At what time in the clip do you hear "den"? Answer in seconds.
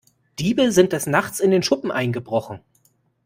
1.51-1.61